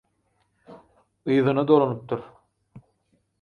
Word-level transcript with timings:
yzyna 1.35 1.65
dolanypdyr. 1.73 2.25